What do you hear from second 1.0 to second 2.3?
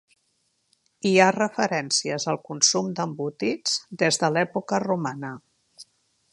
Hi ha referències